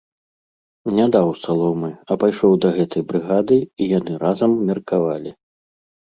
[0.99, 5.31] Не даў саломы, а пайшоў да гэтай брыгады, і яны разам меркавалі.